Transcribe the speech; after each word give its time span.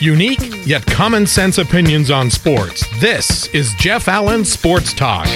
Unique 0.00 0.66
yet 0.66 0.84
common 0.84 1.26
sense 1.26 1.56
opinions 1.56 2.10
on 2.10 2.30
sports. 2.30 2.84
This 3.00 3.46
is 3.54 3.72
Jeff 3.74 4.08
Allen 4.08 4.44
Sports 4.44 4.92
Talk. 4.92 5.26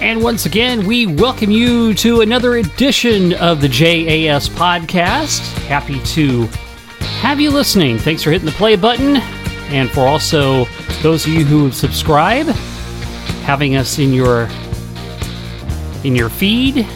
And 0.00 0.22
once 0.22 0.46
again, 0.46 0.86
we 0.86 1.06
welcome 1.06 1.50
you 1.50 1.92
to 1.94 2.22
another 2.22 2.56
edition 2.56 3.34
of 3.34 3.60
the 3.60 3.68
JAS 3.68 4.48
podcast. 4.48 5.40
Happy 5.66 6.00
to 6.14 6.46
have 7.20 7.38
you 7.38 7.50
listening. 7.50 7.98
Thanks 7.98 8.22
for 8.22 8.30
hitting 8.30 8.46
the 8.46 8.52
play 8.52 8.76
button. 8.76 9.18
And 9.68 9.90
for 9.90 10.06
also 10.06 10.64
those 11.02 11.26
of 11.26 11.34
you 11.34 11.44
who 11.44 11.70
subscribe, 11.70 12.46
having 13.44 13.76
us 13.76 13.98
in 13.98 14.14
your 14.14 14.48
in 16.02 16.16
your 16.16 16.30
feed, 16.30 16.88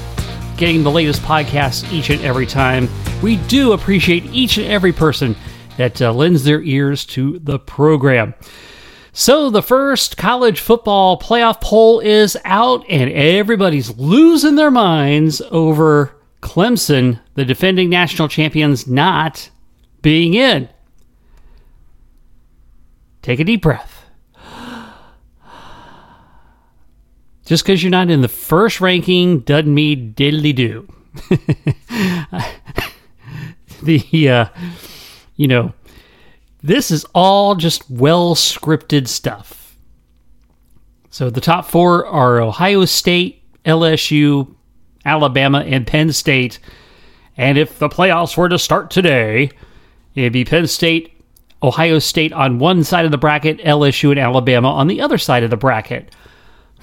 getting 0.57 0.82
the 0.82 0.91
latest 0.91 1.21
podcasts 1.21 1.93
each 1.93 2.09
and 2.09 2.23
every 2.23 2.46
time. 2.46 2.89
We 3.25 3.36
do 3.36 3.72
appreciate 3.72 4.27
each 4.27 4.58
and 4.58 4.67
every 4.67 4.93
person 4.93 5.35
that 5.79 6.03
uh, 6.03 6.12
lends 6.12 6.44
their 6.44 6.61
ears 6.61 7.07
to 7.07 7.39
the 7.39 7.58
program. 7.58 8.35
So, 9.14 9.48
the 9.48 9.62
first 9.62 10.18
college 10.18 10.61
football 10.61 11.18
playoff 11.18 11.58
poll 11.62 12.00
is 12.00 12.36
out, 12.45 12.84
and 12.86 13.11
everybody's 13.11 13.96
losing 13.96 14.57
their 14.57 14.71
minds 14.71 15.40
over 15.50 16.14
Clemson, 16.43 17.18
the 17.32 17.46
defending 17.46 17.89
national 17.89 18.29
champions, 18.29 18.86
not 18.86 19.48
being 20.03 20.34
in. 20.34 20.68
Take 23.22 23.40
a 23.40 23.45
deep 23.45 23.62
breath. 23.62 24.04
Just 27.46 27.64
because 27.64 27.82
you're 27.82 27.89
not 27.89 28.11
in 28.11 28.20
the 28.20 28.29
first 28.29 28.82
ranking 28.82 29.40
doesn't 29.40 29.72
mean 29.72 30.12
diddly 30.12 30.54
do. 30.54 30.86
the 34.02 34.28
uh, 34.28 34.47
you 35.36 35.48
know 35.48 35.72
this 36.62 36.91
is 36.91 37.05
all 37.14 37.55
just 37.55 37.91
well 37.91 38.34
scripted 38.34 39.09
stuff. 39.09 39.77
So 41.11 41.31
the 41.31 41.41
top 41.41 41.67
four 41.67 42.06
are 42.06 42.41
ohio 42.41 42.84
state 42.84 43.42
lsu 43.64 44.53
alabama 45.05 45.61
and 45.61 45.86
penn 45.86 46.12
state. 46.12 46.59
And 47.36 47.59
if 47.59 47.78
the 47.78 47.89
playoffs 47.89 48.36
were 48.36 48.48
to 48.48 48.59
start 48.59 48.91
today 48.91 49.50
it'd 50.14 50.33
be 50.33 50.44
penn 50.44 50.66
state 50.66 51.12
ohio 51.62 51.98
state 51.98 52.33
on 52.33 52.59
one 52.59 52.84
side 52.84 53.05
of 53.05 53.11
the 53.11 53.19
bracket 53.19 53.59
lsu 53.59 54.11
and 54.11 54.20
alabama 54.20 54.69
on 54.69 54.87
the 54.87 55.00
other 55.00 55.19
side 55.19 55.42
of 55.42 55.50
the 55.50 55.56
bracket 55.56 56.14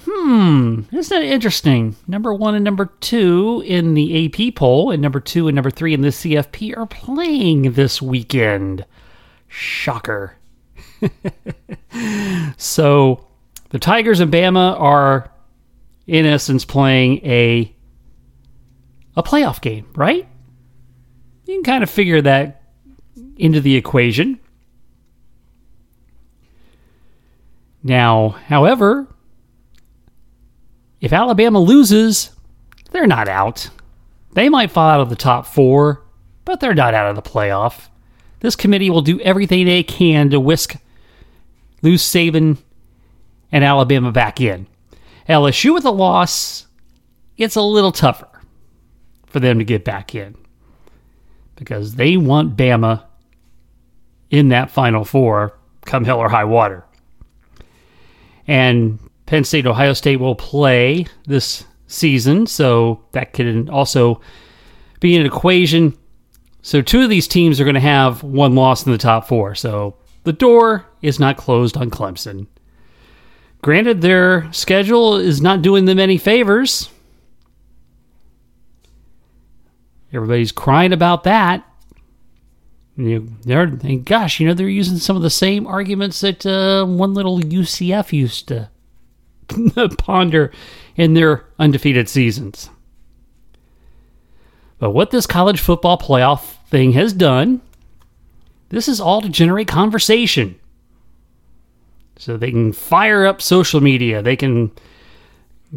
Hmm, 0.04 0.80
isn't 0.92 1.16
that 1.16 1.24
interesting? 1.24 1.94
Number 2.08 2.34
one 2.34 2.54
and 2.54 2.64
number 2.64 2.86
two 3.00 3.62
in 3.64 3.94
the 3.94 4.26
AP 4.26 4.54
poll, 4.56 4.90
and 4.90 5.00
number 5.00 5.20
two 5.20 5.48
and 5.48 5.54
number 5.54 5.70
three 5.70 5.94
in 5.94 6.00
the 6.00 6.08
CFP 6.08 6.76
are 6.76 6.86
playing 6.86 7.72
this 7.72 8.02
weekend. 8.02 8.84
Shocker. 9.46 10.36
so, 12.56 13.26
the 13.70 13.78
Tigers 13.78 14.20
and 14.20 14.32
Bama 14.32 14.78
are, 14.80 15.30
in 16.06 16.26
essence, 16.26 16.64
playing 16.64 17.18
a 17.24 17.74
a 19.16 19.22
playoff 19.22 19.60
game, 19.60 19.88
right? 19.94 20.26
You 21.46 21.54
can 21.54 21.64
kind 21.64 21.82
of 21.82 21.90
figure 21.90 22.22
that 22.22 22.62
into 23.36 23.60
the 23.60 23.76
equation. 23.76 24.40
Now, 27.82 28.30
however, 28.46 29.06
if 31.02 31.12
Alabama 31.12 31.58
loses, 31.58 32.30
they're 32.92 33.08
not 33.08 33.28
out. 33.28 33.68
They 34.32 34.48
might 34.48 34.70
fall 34.70 34.88
out 34.88 35.00
of 35.00 35.10
the 35.10 35.16
top 35.16 35.46
four, 35.46 36.02
but 36.44 36.60
they're 36.60 36.74
not 36.74 36.94
out 36.94 37.10
of 37.10 37.16
the 37.16 37.28
playoff. 37.28 37.88
This 38.40 38.56
committee 38.56 38.88
will 38.88 39.02
do 39.02 39.20
everything 39.20 39.66
they 39.66 39.82
can 39.82 40.30
to 40.30 40.40
whisk 40.40 40.76
lose 41.82 42.02
Saban 42.02 42.56
and 43.50 43.64
Alabama 43.64 44.12
back 44.12 44.40
in. 44.40 44.68
LSU 45.28 45.74
with 45.74 45.84
a 45.84 45.90
loss, 45.90 46.66
it's 47.36 47.56
a 47.56 47.62
little 47.62 47.92
tougher 47.92 48.28
for 49.26 49.40
them 49.40 49.58
to 49.58 49.64
get 49.64 49.84
back 49.84 50.14
in 50.14 50.36
because 51.56 51.96
they 51.96 52.16
want 52.16 52.56
Bama 52.56 53.04
in 54.30 54.50
that 54.50 54.70
Final 54.70 55.04
Four 55.04 55.58
come 55.84 56.04
hell 56.04 56.18
or 56.18 56.28
high 56.28 56.44
water. 56.44 56.84
And 58.46 58.98
Penn 59.32 59.44
State, 59.44 59.66
Ohio 59.66 59.94
State 59.94 60.20
will 60.20 60.34
play 60.34 61.06
this 61.24 61.64
season, 61.86 62.46
so 62.46 63.02
that 63.12 63.32
could 63.32 63.70
also 63.70 64.20
be 65.00 65.16
an 65.16 65.24
equation. 65.24 65.96
So 66.60 66.82
two 66.82 67.00
of 67.00 67.08
these 67.08 67.26
teams 67.26 67.58
are 67.58 67.64
going 67.64 67.72
to 67.72 67.80
have 67.80 68.22
one 68.22 68.54
loss 68.54 68.84
in 68.84 68.92
the 68.92 68.98
top 68.98 69.26
four. 69.26 69.54
So 69.54 69.96
the 70.24 70.34
door 70.34 70.84
is 71.00 71.18
not 71.18 71.38
closed 71.38 71.78
on 71.78 71.88
Clemson. 71.88 72.46
Granted, 73.62 74.02
their 74.02 74.52
schedule 74.52 75.16
is 75.16 75.40
not 75.40 75.62
doing 75.62 75.86
them 75.86 75.98
any 75.98 76.18
favors. 76.18 76.90
Everybody's 80.12 80.52
crying 80.52 80.92
about 80.92 81.24
that. 81.24 81.66
You, 82.98 83.32
they're, 83.44 83.62
and 83.62 84.04
gosh, 84.04 84.40
you 84.40 84.46
know, 84.46 84.52
they're 84.52 84.68
using 84.68 84.98
some 84.98 85.16
of 85.16 85.22
the 85.22 85.30
same 85.30 85.66
arguments 85.66 86.20
that 86.20 86.44
uh, 86.44 86.84
one 86.84 87.14
little 87.14 87.40
UCF 87.40 88.12
used 88.12 88.48
to 88.48 88.68
ponder 89.98 90.52
in 90.96 91.14
their 91.14 91.44
undefeated 91.58 92.08
seasons. 92.08 92.70
But 94.78 94.90
what 94.90 95.10
this 95.10 95.26
college 95.26 95.60
football 95.60 95.96
playoff 95.96 96.56
thing 96.66 96.92
has 96.92 97.12
done, 97.12 97.60
this 98.70 98.88
is 98.88 99.00
all 99.00 99.20
to 99.20 99.28
generate 99.28 99.68
conversation. 99.68 100.58
So 102.16 102.36
they 102.36 102.50
can 102.50 102.72
fire 102.72 103.26
up 103.26 103.40
social 103.40 103.80
media. 103.80 104.22
They 104.22 104.36
can 104.36 104.72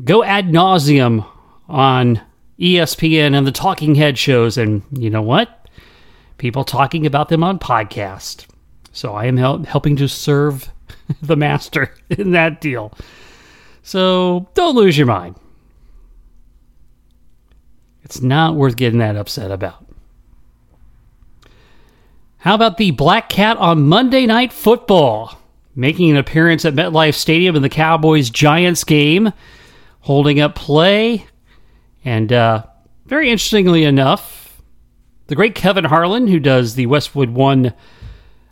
go 0.04 0.24
ad 0.24 0.48
nauseum 0.48 1.26
on 1.68 2.22
ESPN 2.60 3.36
and 3.38 3.46
the 3.46 3.52
talking 3.52 3.96
head 3.96 4.18
shows. 4.18 4.58
And 4.58 4.82
you 4.92 5.10
know 5.10 5.22
what? 5.22 5.70
People 6.38 6.64
talking 6.64 7.06
about 7.06 7.30
them 7.30 7.44
on 7.44 7.60
podcast. 7.60 8.46
So 8.92 9.14
I 9.14 9.26
am 9.26 9.38
hel- 9.38 9.64
helping 9.64 9.96
to 9.98 10.08
serve 10.08 10.70
the 11.22 11.36
master 11.36 11.94
in 12.10 12.32
that 12.32 12.62
deal. 12.62 12.94
So 13.86 14.50
don't 14.56 14.76
lose 14.76 14.98
your 14.98 15.06
mind. 15.06 15.36
It's 18.02 18.20
not 18.20 18.56
worth 18.56 18.78
getting 18.78 18.98
that 18.98 19.16
upset 19.16 19.52
about. 19.52 19.86
How 22.38 22.56
about 22.56 22.78
the 22.78 22.90
Black 22.90 23.30
Cat 23.30 23.58
on 23.58 23.88
Monday 23.88 24.26
Night 24.26 24.52
Football? 24.52 25.40
Making 25.76 26.10
an 26.10 26.18
appearance 26.18 26.66
at 26.66 26.74
MetLife 26.74 27.14
Stadium 27.14 27.56
in 27.56 27.62
the 27.62 27.70
Cowboys 27.70 28.32
Giants 28.32 28.84
game, 28.84 29.32
holding 30.00 30.40
up 30.40 30.56
play. 30.56 31.28
And 32.04 32.34
uh, 32.34 32.64
very 33.06 33.30
interestingly 33.30 33.84
enough, 33.84 34.64
the 35.28 35.36
great 35.36 35.54
Kevin 35.54 35.86
Harlan, 35.86 36.26
who 36.26 36.40
does 36.40 36.74
the 36.74 36.88
Westwood 36.88 37.30
One 37.30 37.72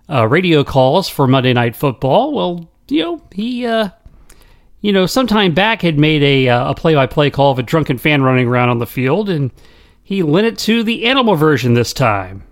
uh, 0.08 0.28
radio 0.28 0.64
calls 0.64 1.10
for 1.10 1.26
Monday 1.26 1.54
Night 1.54 1.76
Football, 1.76 2.34
well, 2.34 2.70
you 2.88 3.02
know, 3.02 3.22
he 3.32 3.66
uh, 3.66 3.90
you 4.84 4.92
know, 4.92 5.06
sometime 5.08 5.54
back 5.54 5.82
had 5.82 5.98
made 5.98 6.22
a 6.22 6.50
uh, 6.50 6.72
a 6.72 6.76
play 6.76 6.94
by 6.94 7.08
play 7.08 7.32
call 7.32 7.52
of 7.52 7.58
a 7.58 7.64
drunken 7.64 7.98
fan 7.98 8.22
running 8.22 8.48
around 8.48 8.68
on 8.70 8.78
the 8.80 8.86
field, 8.86 9.30
and 9.30 9.50
he 10.04 10.22
lent 10.22 10.46
it 10.46 10.58
to 10.60 10.84
the 10.84 11.06
animal 11.06 11.36
version 11.36 11.74
this 11.74 11.94
time. 11.94 12.44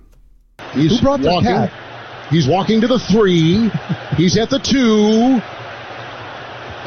He's 0.71 0.97
Who 0.97 1.01
brought 1.03 1.21
the 1.21 1.27
walking. 1.29 1.49
cat? 1.49 2.27
He's 2.29 2.47
walking 2.47 2.79
to 2.79 2.87
the 2.87 2.99
three. 2.99 3.69
He's 4.15 4.37
at 4.37 4.49
the 4.49 4.59
two. 4.59 5.41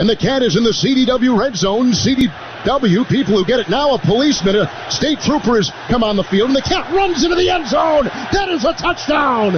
And 0.00 0.08
the 0.08 0.16
cat 0.16 0.42
is 0.42 0.56
in 0.56 0.64
the 0.64 0.70
CDW 0.70 1.38
red 1.38 1.54
zone. 1.54 1.92
CDW, 1.92 3.06
people 3.06 3.36
who 3.36 3.44
get 3.44 3.60
it 3.60 3.68
now, 3.68 3.94
a 3.94 3.98
policeman, 3.98 4.56
a 4.56 4.90
state 4.90 5.20
trooper 5.20 5.56
has 5.56 5.70
come 5.88 6.02
on 6.02 6.16
the 6.16 6.24
field, 6.24 6.48
and 6.48 6.56
the 6.56 6.62
cat 6.62 6.90
runs 6.94 7.22
into 7.22 7.36
the 7.36 7.50
end 7.50 7.68
zone. 7.68 8.06
That 8.32 8.48
is 8.48 8.64
a 8.64 8.72
touchdown. 8.72 9.56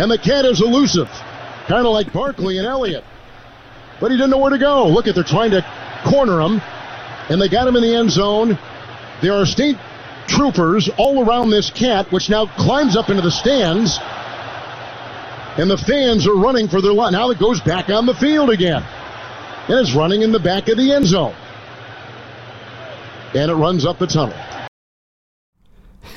And 0.00 0.10
the 0.10 0.16
cat 0.18 0.46
is 0.46 0.62
elusive, 0.62 1.08
kind 1.68 1.86
of 1.86 1.92
like 1.92 2.10
Barkley 2.14 2.56
and 2.56 2.66
Elliott. 2.66 3.04
But 4.02 4.10
he 4.10 4.16
didn't 4.16 4.30
know 4.30 4.38
where 4.38 4.50
to 4.50 4.58
go. 4.58 4.88
Look 4.88 5.06
at, 5.06 5.14
they're 5.14 5.22
trying 5.22 5.52
to 5.52 5.64
corner 6.04 6.40
him, 6.40 6.60
and 7.30 7.40
they 7.40 7.48
got 7.48 7.68
him 7.68 7.76
in 7.76 7.82
the 7.82 7.94
end 7.94 8.10
zone. 8.10 8.58
There 9.22 9.32
are 9.32 9.46
state 9.46 9.76
troopers 10.26 10.90
all 10.98 11.24
around 11.24 11.50
this 11.50 11.70
cat, 11.70 12.10
which 12.10 12.28
now 12.28 12.46
climbs 12.46 12.96
up 12.96 13.10
into 13.10 13.22
the 13.22 13.30
stands. 13.30 14.00
And 15.56 15.70
the 15.70 15.78
fans 15.78 16.26
are 16.26 16.34
running 16.34 16.66
for 16.66 16.82
their 16.82 16.92
life. 16.92 17.12
Now 17.12 17.30
it 17.30 17.38
goes 17.38 17.60
back 17.60 17.90
on 17.90 18.06
the 18.06 18.14
field 18.14 18.50
again. 18.50 18.82
And 19.68 19.78
it's 19.78 19.94
running 19.94 20.22
in 20.22 20.32
the 20.32 20.40
back 20.40 20.68
of 20.68 20.78
the 20.78 20.90
end 20.90 21.06
zone. 21.06 21.36
And 23.36 23.52
it 23.52 23.54
runs 23.54 23.86
up 23.86 24.00
the 24.00 24.08
tunnel. 24.08 24.34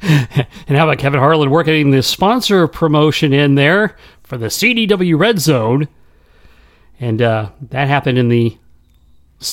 and 0.00 0.78
how 0.78 0.88
about 0.88 0.96
Kevin 0.96 1.20
Harlan 1.20 1.50
working 1.50 1.90
the 1.90 2.02
sponsor 2.02 2.66
promotion 2.66 3.34
in 3.34 3.56
there 3.56 3.94
for 4.22 4.38
the 4.38 4.46
CDW 4.46 5.18
Red 5.18 5.38
Zone? 5.38 5.86
And 7.00 7.22
uh, 7.22 7.50
that 7.70 7.88
happened 7.88 8.18
in 8.18 8.28
the 8.28 8.56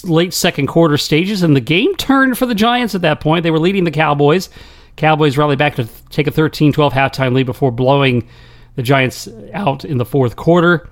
late 0.03 0.33
second 0.33 0.67
quarter 0.67 0.97
stages, 0.97 1.41
and 1.44 1.55
the 1.55 1.61
game 1.61 1.95
turned 1.95 2.38
for 2.38 2.45
the 2.45 2.53
Giants 2.53 2.94
at 2.94 3.01
that 3.01 3.21
point. 3.21 3.44
They 3.44 3.51
were 3.51 3.59
leading 3.59 3.85
the 3.85 3.91
Cowboys. 3.91 4.49
Cowboys 4.97 5.38
rally 5.38 5.55
back 5.55 5.75
to 5.75 5.88
take 6.09 6.27
a 6.27 6.31
13 6.31 6.73
12 6.73 6.94
halftime 6.94 7.33
lead 7.33 7.45
before 7.45 7.71
blowing 7.71 8.27
the 8.75 8.83
Giants 8.83 9.29
out 9.53 9.85
in 9.85 9.97
the 9.97 10.05
fourth 10.05 10.35
quarter. 10.35 10.89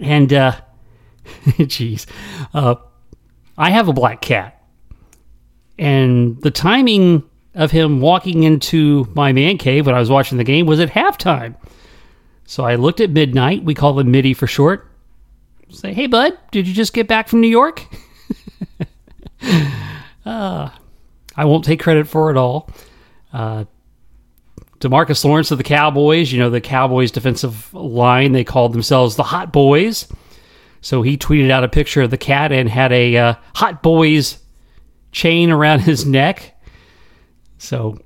And, 0.00 0.32
uh, 0.32 0.52
jeez, 1.44 2.06
uh, 2.52 2.74
I 3.56 3.70
have 3.70 3.88
a 3.88 3.92
black 3.92 4.20
cat. 4.20 4.60
And 5.78 6.40
the 6.42 6.50
timing 6.50 7.22
of 7.54 7.70
him 7.70 8.00
walking 8.00 8.42
into 8.42 9.06
my 9.14 9.32
man 9.32 9.58
cave 9.58 9.86
when 9.86 9.94
I 9.94 9.98
was 9.98 10.10
watching 10.10 10.38
the 10.38 10.44
game 10.44 10.66
was 10.66 10.80
at 10.80 10.90
halftime. 10.90 11.54
So 12.44 12.64
I 12.64 12.74
looked 12.74 13.00
at 13.00 13.10
midnight. 13.10 13.64
We 13.64 13.74
call 13.74 13.98
him 13.98 14.10
MIDI 14.10 14.34
for 14.34 14.46
short. 14.46 14.89
Say, 15.70 15.92
hey, 15.94 16.06
bud, 16.06 16.36
did 16.50 16.66
you 16.66 16.74
just 16.74 16.92
get 16.92 17.06
back 17.08 17.28
from 17.28 17.40
New 17.40 17.48
York? 17.48 17.84
uh, 20.26 20.70
I 21.36 21.44
won't 21.44 21.64
take 21.64 21.80
credit 21.80 22.08
for 22.08 22.30
it 22.30 22.36
all. 22.36 22.68
Uh, 23.32 23.64
Demarcus 24.80 25.24
Lawrence 25.24 25.50
of 25.50 25.58
the 25.58 25.64
Cowboys, 25.64 26.32
you 26.32 26.38
know, 26.38 26.50
the 26.50 26.60
Cowboys 26.60 27.10
defensive 27.10 27.72
line, 27.74 28.32
they 28.32 28.44
called 28.44 28.72
themselves 28.72 29.16
the 29.16 29.22
Hot 29.22 29.52
Boys. 29.52 30.08
So 30.80 31.02
he 31.02 31.18
tweeted 31.18 31.50
out 31.50 31.64
a 31.64 31.68
picture 31.68 32.02
of 32.02 32.10
the 32.10 32.18
cat 32.18 32.50
and 32.50 32.68
had 32.68 32.90
a 32.92 33.16
uh, 33.16 33.34
Hot 33.54 33.82
Boys 33.82 34.38
chain 35.12 35.50
around 35.50 35.80
his 35.80 36.06
neck. 36.06 36.58
So 37.58 37.98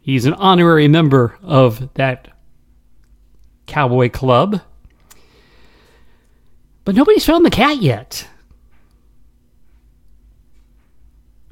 he's 0.00 0.24
an 0.24 0.34
honorary 0.34 0.86
member 0.86 1.36
of 1.42 1.92
that 1.94 2.28
Cowboy 3.66 4.08
Club. 4.10 4.60
But 6.84 6.94
nobody's 6.94 7.24
found 7.24 7.44
the 7.44 7.50
cat 7.50 7.78
yet. 7.78 8.28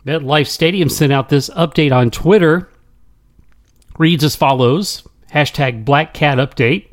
MetLife 0.06 0.48
Stadium 0.48 0.88
sent 0.88 1.12
out 1.12 1.28
this 1.28 1.48
update 1.50 1.92
on 1.92 2.10
Twitter. 2.10 2.68
Reads 3.98 4.24
as 4.24 4.36
follows 4.36 5.06
hashtag 5.32 5.84
Black 5.84 6.12
Cat 6.12 6.38
Update. 6.38 6.88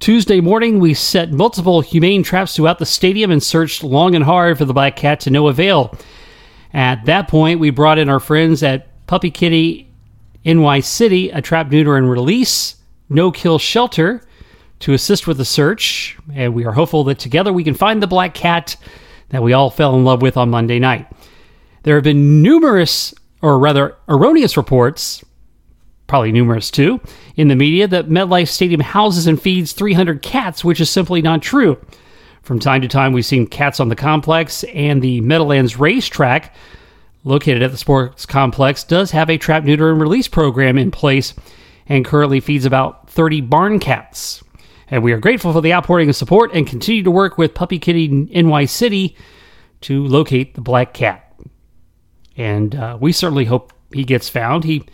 Tuesday 0.00 0.40
morning, 0.40 0.80
we 0.80 0.94
set 0.94 1.32
multiple 1.32 1.80
humane 1.80 2.22
traps 2.22 2.56
throughout 2.56 2.78
the 2.78 2.86
stadium 2.86 3.30
and 3.30 3.42
searched 3.42 3.84
long 3.84 4.14
and 4.14 4.24
hard 4.24 4.58
for 4.58 4.64
the 4.64 4.74
black 4.74 4.96
cat 4.96 5.20
to 5.20 5.30
no 5.30 5.46
avail. 5.46 5.96
At 6.74 7.04
that 7.06 7.28
point, 7.28 7.60
we 7.60 7.70
brought 7.70 7.98
in 7.98 8.08
our 8.08 8.18
friends 8.18 8.62
at 8.62 8.88
Puppy 9.06 9.30
Kitty 9.30 9.88
NY 10.44 10.80
City, 10.80 11.30
a 11.30 11.40
trap, 11.40 11.70
neuter, 11.70 11.96
and 11.96 12.10
release 12.10 12.76
no 13.08 13.30
kill 13.30 13.58
shelter 13.58 14.22
to 14.82 14.92
assist 14.92 15.26
with 15.26 15.38
the 15.38 15.44
search. 15.44 16.18
And 16.34 16.54
we 16.54 16.64
are 16.64 16.72
hopeful 16.72 17.04
that 17.04 17.18
together 17.18 17.52
we 17.52 17.64
can 17.64 17.74
find 17.74 18.02
the 18.02 18.06
black 18.06 18.34
cat 18.34 18.76
that 19.30 19.42
we 19.42 19.52
all 19.52 19.70
fell 19.70 19.96
in 19.96 20.04
love 20.04 20.22
with 20.22 20.36
on 20.36 20.50
Monday 20.50 20.78
night. 20.78 21.06
There 21.84 21.94
have 21.94 22.04
been 22.04 22.42
numerous, 22.42 23.14
or 23.40 23.58
rather 23.58 23.96
erroneous 24.08 24.56
reports, 24.56 25.24
probably 26.06 26.32
numerous 26.32 26.70
too, 26.70 27.00
in 27.36 27.48
the 27.48 27.56
media 27.56 27.88
that 27.88 28.08
MetLife 28.08 28.48
Stadium 28.48 28.80
houses 28.80 29.26
and 29.26 29.40
feeds 29.40 29.72
300 29.72 30.20
cats, 30.20 30.64
which 30.64 30.80
is 30.80 30.90
simply 30.90 31.22
not 31.22 31.42
true. 31.42 31.78
From 32.42 32.58
time 32.58 32.82
to 32.82 32.88
time, 32.88 33.12
we've 33.12 33.24
seen 33.24 33.46
cats 33.46 33.78
on 33.78 33.88
the 33.88 33.96
complex, 33.96 34.64
and 34.64 35.00
the 35.00 35.20
Meadowlands 35.20 35.78
racetrack, 35.78 36.54
located 37.22 37.62
at 37.62 37.70
the 37.70 37.76
sports 37.76 38.26
complex, 38.26 38.82
does 38.82 39.12
have 39.12 39.30
a 39.30 39.38
trap, 39.38 39.62
neuter, 39.62 39.90
and 39.90 40.00
release 40.00 40.26
program 40.26 40.76
in 40.76 40.90
place 40.90 41.34
and 41.86 42.04
currently 42.04 42.40
feeds 42.40 42.64
about 42.64 43.08
30 43.10 43.42
barn 43.42 43.78
cats. 43.78 44.42
And 44.92 45.02
we 45.02 45.12
are 45.12 45.18
grateful 45.18 45.52
for 45.52 45.60
the 45.60 45.72
outpouring 45.72 46.08
of 46.08 46.14
support 46.14 46.52
and 46.54 46.66
continue 46.66 47.02
to 47.02 47.10
work 47.10 47.36
with 47.36 47.54
Puppy 47.54 47.80
Kitty 47.80 48.08
NY 48.08 48.66
City 48.66 49.16
to 49.80 50.06
locate 50.06 50.54
the 50.54 50.60
black 50.60 50.94
cat 50.94 51.32
and 52.36 52.74
uh, 52.74 52.96
we 53.00 53.12
certainly 53.12 53.44
hope 53.44 53.72
he 53.92 54.04
gets 54.04 54.28
found. 54.28 54.64
He 54.64 54.84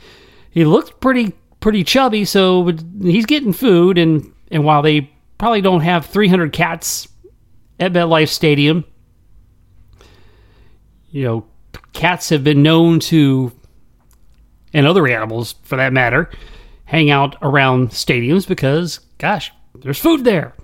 he 0.51 0.65
looked 0.65 1.01
pretty 1.01 1.33
pretty 1.61 1.85
chubby, 1.85 2.25
so 2.25 2.73
he's 3.01 3.27
getting 3.27 3.53
food, 3.53 3.99
and 3.99 4.33
and 4.51 4.65
while 4.65 4.83
they 4.83 5.13
probably 5.39 5.61
don't 5.61 5.83
have 5.83 6.07
300 6.07 6.53
cats 6.53 7.09
at 7.79 7.93
MetLife 7.93 8.29
Stadium, 8.29 8.85
you 11.11 11.25
know, 11.25 11.47
cats 11.93 12.29
have 12.31 12.43
been 12.43 12.63
known 12.63 12.99
to, 13.01 13.53
and 14.73 14.87
other 14.87 15.07
animals 15.07 15.55
for 15.63 15.77
that 15.77 15.93
matter, 15.93 16.29
hang 16.87 17.09
out 17.11 17.37
around 17.41 17.91
stadiums 17.91 18.49
because, 18.49 18.99
gosh, 19.19 19.53
there's 19.83 19.99
food 19.99 20.25
there 20.25 20.55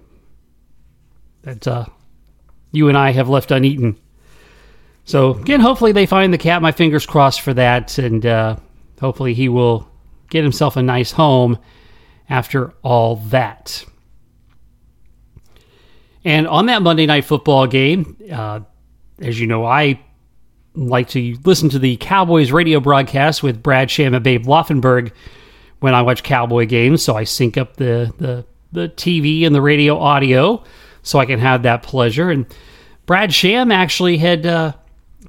that 1.42 1.66
uh, 1.66 1.86
you 2.72 2.88
and 2.88 2.98
I 2.98 3.12
have 3.12 3.28
left 3.28 3.50
uneaten. 3.50 3.98
So 5.04 5.34
again, 5.34 5.60
hopefully 5.60 5.92
they 5.92 6.06
find 6.06 6.32
the 6.32 6.38
cat. 6.38 6.62
My 6.62 6.72
fingers 6.72 7.06
crossed 7.06 7.42
for 7.42 7.54
that, 7.54 7.98
and 7.98 8.24
uh, 8.24 8.56
hopefully 9.00 9.34
he 9.34 9.48
will 9.48 9.88
get 10.30 10.42
himself 10.42 10.76
a 10.76 10.82
nice 10.82 11.12
home 11.12 11.58
after 12.28 12.72
all 12.82 13.16
that. 13.16 13.84
And 16.24 16.48
on 16.48 16.66
that 16.66 16.82
Monday 16.82 17.04
night 17.04 17.26
football 17.26 17.66
game, 17.66 18.16
uh, 18.32 18.60
as 19.20 19.38
you 19.38 19.46
know, 19.46 19.64
I 19.66 20.00
like 20.74 21.08
to 21.10 21.36
listen 21.44 21.68
to 21.68 21.78
the 21.78 21.96
Cowboys 21.98 22.50
radio 22.50 22.80
broadcast 22.80 23.42
with 23.42 23.62
Brad 23.62 23.90
Sham 23.90 24.14
and 24.14 24.24
Babe 24.24 24.46
Laufenberg 24.46 25.12
when 25.80 25.94
I 25.94 26.00
watch 26.00 26.22
Cowboy 26.22 26.66
games. 26.66 27.02
So 27.02 27.14
I 27.14 27.24
sync 27.24 27.58
up 27.58 27.76
the 27.76 28.12
the 28.16 28.46
the 28.74 28.88
TV 28.88 29.46
and 29.46 29.54
the 29.54 29.62
radio 29.62 29.98
audio 29.98 30.62
so 31.02 31.18
I 31.18 31.26
can 31.26 31.38
have 31.38 31.62
that 31.62 31.82
pleasure. 31.82 32.30
And 32.30 32.46
Brad 33.06 33.32
Sham 33.32 33.70
actually 33.70 34.18
had 34.18 34.44
uh, 34.44 34.72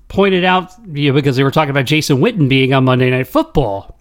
pointed 0.08 0.44
out 0.44 0.72
you 0.92 1.10
know, 1.10 1.16
because 1.16 1.36
they 1.36 1.44
were 1.44 1.52
talking 1.52 1.70
about 1.70 1.86
Jason 1.86 2.18
Witten 2.18 2.50
being 2.50 2.74
on 2.74 2.86
Monday 2.86 3.10
Night 3.10 3.28
Football. 3.28 3.98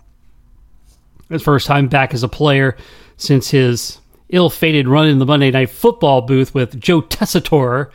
His 1.28 1.42
first 1.42 1.66
time 1.66 1.88
back 1.88 2.14
as 2.14 2.22
a 2.22 2.28
player 2.28 2.76
since 3.16 3.50
his 3.50 3.98
ill-fated 4.30 4.88
run 4.88 5.08
in 5.08 5.18
the 5.18 5.26
Monday 5.26 5.50
Night 5.50 5.70
Football 5.70 6.22
booth 6.22 6.54
with 6.54 6.80
Joe 6.80 7.02
Tessitore 7.02 7.92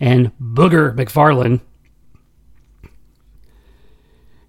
and 0.00 0.32
Booger 0.40 0.94
McFarland. 0.94 1.60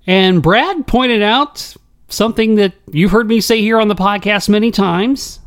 And 0.06 0.42
Brad 0.42 0.88
pointed 0.88 1.22
out 1.22 1.76
something 2.10 2.56
that 2.56 2.74
you've 2.92 3.12
heard 3.12 3.28
me 3.28 3.42
say 3.42 3.60
here 3.60 3.80
on 3.80 3.90
the 3.90 3.96
podcast 3.96 4.48
many 4.48 4.72
times 4.72 5.40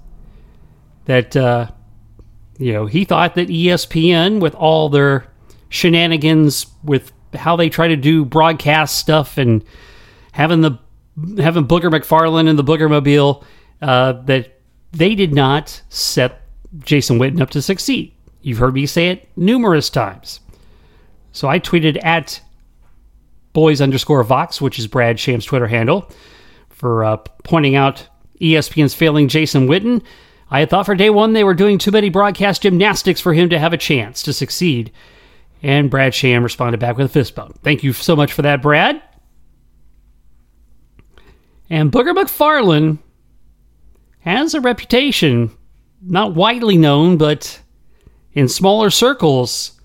that 1.10 1.36
uh, 1.36 1.68
you 2.56 2.72
know 2.72 2.86
he 2.86 3.04
thought 3.04 3.34
that 3.34 3.48
ESPN 3.48 4.40
with 4.40 4.54
all 4.54 4.88
their 4.88 5.26
shenanigans 5.68 6.66
with 6.84 7.10
how 7.34 7.56
they 7.56 7.68
try 7.68 7.88
to 7.88 7.96
do 7.96 8.24
broadcast 8.24 8.96
stuff 8.96 9.36
and 9.36 9.64
having 10.30 10.60
the 10.60 10.78
having 11.38 11.66
Booger 11.66 11.90
McFarland 11.90 12.49
and 12.49 12.56
the 12.56 12.62
Booger 12.62 12.88
Mobile 12.88 13.44
uh, 13.82 14.12
that 14.12 14.61
they 14.92 15.16
did 15.16 15.35
not 15.35 15.82
set 15.88 16.42
Jason 16.78 17.18
Witten 17.18 17.40
up 17.40 17.50
to 17.50 17.61
succeed. 17.61 18.14
You've 18.42 18.58
heard 18.58 18.75
me 18.75 18.87
say 18.87 19.08
it 19.08 19.28
numerous 19.37 19.90
times. 19.90 20.38
So 21.32 21.49
I 21.49 21.58
tweeted 21.58 22.02
at 22.04 22.40
boys 23.52 23.80
underscore 23.80 24.23
Vox, 24.23 24.61
which 24.61 24.78
is 24.78 24.87
Brad 24.87 25.18
Sham's 25.18 25.44
Twitter 25.44 25.66
handle, 25.66 26.08
for 26.68 27.02
uh, 27.04 27.16
pointing 27.42 27.75
out 27.75 28.06
ESPN's 28.40 28.94
failing 28.94 29.26
Jason 29.26 29.66
Witten. 29.66 30.02
I 30.50 30.61
had 30.61 30.71
thought 30.71 30.87
for 30.87 30.95
day 30.95 31.11
one 31.11 31.33
they 31.33 31.45
were 31.45 31.54
doing 31.54 31.78
too 31.78 31.92
many 31.92 32.11
broadcast 32.11 32.62
gymnastics 32.62 33.21
for 33.21 33.33
him 33.33 33.50
to 33.50 33.59
have 33.59 33.73
a 33.73 33.78
chance 33.78 34.23
to 34.25 34.33
succeed. 34.33 34.90
And 35.62 35.90
Brad 35.90 36.14
Sham 36.14 36.42
responded 36.42 36.80
back 36.80 36.97
with 36.97 37.07
a 37.07 37.11
fist 37.11 37.35
bump. 37.35 37.62
Thank 37.62 37.85
you 37.85 37.92
so 37.92 38.16
much 38.16 38.33
for 38.33 38.42
that, 38.42 38.62
Brad. 38.62 39.00
And 41.69 41.92
Booger 41.92 42.14
McFarland 42.16 42.99
has 44.21 44.54
a 44.54 44.61
reputation, 44.61 45.50
not 46.02 46.35
widely 46.35 46.76
known, 46.76 47.16
but 47.16 47.61
in 48.33 48.49
smaller 48.49 48.90
circles, 48.90 49.80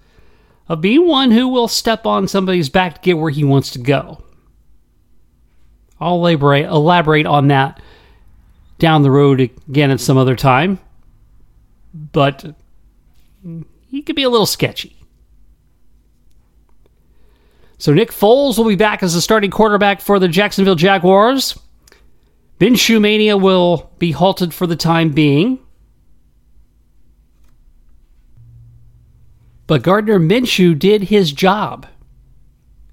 of 0.67 0.81
being 0.81 1.07
one 1.07 1.29
who 1.29 1.47
will 1.47 1.67
step 1.67 2.07
on 2.07 2.27
somebody's 2.27 2.69
back 2.69 2.95
to 2.95 3.01
get 3.01 3.17
where 3.19 3.29
he 3.29 3.43
wants 3.43 3.69
to 3.71 3.79
go. 3.79 4.23
I'll 5.99 6.15
elaborate, 6.15 6.65
elaborate 6.65 7.27
on 7.27 7.49
that 7.49 7.79
down 8.77 9.03
the 9.03 9.11
road 9.11 9.39
again 9.39 9.91
at 9.91 9.99
some 9.99 10.17
other 10.17 10.35
time. 10.35 10.79
But 11.93 12.55
he 13.89 14.01
could 14.01 14.15
be 14.15 14.23
a 14.23 14.29
little 14.29 14.45
sketchy. 14.45 14.95
So 17.77 17.93
Nick 17.93 18.11
Foles 18.11 18.57
will 18.57 18.67
be 18.67 18.75
back 18.75 19.03
as 19.03 19.13
the 19.13 19.21
starting 19.21 19.51
quarterback 19.51 20.01
for 20.01 20.17
the 20.19 20.27
Jacksonville 20.27 20.75
Jaguars. 20.75 21.59
Minshew 22.59 23.01
Mania 23.01 23.37
will 23.37 23.91
be 23.99 24.11
halted 24.11 24.53
for 24.53 24.65
the 24.65 24.77
time 24.77 25.11
being. 25.11 25.59
But 29.67 29.81
Gardner 29.81 30.19
Minshew 30.19 30.77
did 30.77 31.03
his 31.03 31.31
job, 31.31 31.87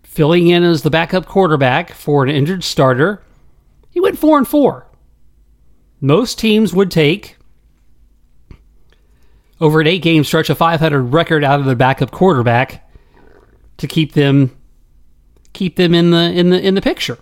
filling 0.03 0.49
in 0.49 0.63
as 0.63 0.83
the 0.83 0.91
backup 0.91 1.27
quarterback 1.27 1.93
for 1.93 2.25
an 2.25 2.31
injured 2.31 2.65
starter. 2.65 3.23
He 3.91 4.01
went 4.01 4.19
4 4.19 4.39
and 4.39 4.49
4. 4.49 4.87
Most 6.03 6.37
teams 6.37 6.75
would 6.75 6.91
take 6.91 7.37
over 9.61 9.81
an 9.81 9.87
8 9.87 10.03
game 10.03 10.25
stretch 10.25 10.51
a 10.51 10.55
500 10.57 11.01
record 11.01 11.45
out 11.45 11.61
of 11.61 11.67
their 11.67 11.77
backup 11.77 12.11
quarterback 12.11 12.91
to 13.77 13.87
keep 13.87 14.13
them 14.13 14.55
keep 15.53 15.77
them 15.77 15.95
in 15.95 16.11
the 16.11 16.33
in 16.33 16.51
the 16.51 16.61
in 16.61 16.75
the 16.75 16.83
picture. 16.83 17.19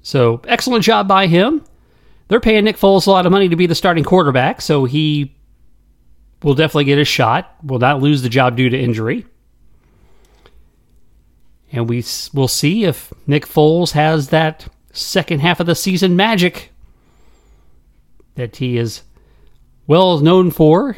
So, 0.00 0.40
excellent 0.48 0.84
job 0.84 1.06
by 1.06 1.26
him. 1.26 1.62
They're 2.28 2.40
paying 2.40 2.64
Nick 2.64 2.78
Foles 2.78 3.06
a 3.06 3.10
lot 3.10 3.26
of 3.26 3.32
money 3.32 3.50
to 3.50 3.56
be 3.56 3.66
the 3.66 3.74
starting 3.74 4.04
quarterback, 4.04 4.62
so 4.62 4.86
he 4.86 5.36
will 6.42 6.54
definitely 6.54 6.84
get 6.84 6.98
a 6.98 7.04
shot, 7.04 7.54
will 7.62 7.78
not 7.78 8.00
lose 8.00 8.22
the 8.22 8.28
job 8.30 8.56
due 8.56 8.70
to 8.70 8.78
injury. 8.78 9.26
And 11.72 11.90
we 11.90 12.02
will 12.32 12.48
see 12.48 12.84
if 12.84 13.12
Nick 13.26 13.44
Foles 13.46 13.92
has 13.92 14.28
that 14.28 14.68
second 14.92 15.40
half 15.40 15.60
of 15.60 15.66
the 15.66 15.74
season 15.74 16.16
magic 16.16 16.70
that 18.38 18.56
he 18.56 18.78
is 18.78 19.02
well 19.86 20.20
known 20.20 20.50
for, 20.50 20.96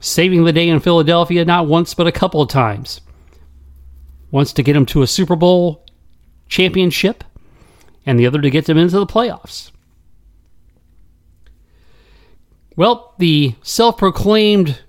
saving 0.00 0.44
the 0.44 0.52
day 0.52 0.68
in 0.68 0.80
Philadelphia 0.80 1.44
not 1.44 1.66
once 1.66 1.94
but 1.94 2.06
a 2.06 2.12
couple 2.12 2.40
of 2.40 2.48
times. 2.48 3.00
Once 4.30 4.52
to 4.54 4.62
get 4.62 4.74
him 4.74 4.86
to 4.86 5.02
a 5.02 5.06
Super 5.06 5.36
Bowl 5.36 5.86
championship, 6.48 7.24
and 8.04 8.18
the 8.18 8.26
other 8.26 8.40
to 8.40 8.50
get 8.50 8.64
them 8.64 8.78
into 8.78 8.98
the 8.98 9.06
playoffs. 9.06 9.70
Well, 12.74 13.14
the 13.18 13.54
self 13.62 13.98
proclaimed 13.98 14.80